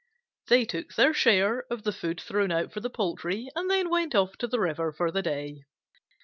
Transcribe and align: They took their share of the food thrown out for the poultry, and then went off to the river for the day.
They 0.47 0.65
took 0.65 0.95
their 0.95 1.13
share 1.13 1.65
of 1.69 1.83
the 1.83 1.91
food 1.91 2.19
thrown 2.19 2.51
out 2.51 2.73
for 2.73 2.79
the 2.79 2.89
poultry, 2.89 3.49
and 3.55 3.69
then 3.69 3.91
went 3.91 4.15
off 4.15 4.35
to 4.37 4.47
the 4.47 4.59
river 4.59 4.91
for 4.91 5.11
the 5.11 5.21
day. 5.21 5.61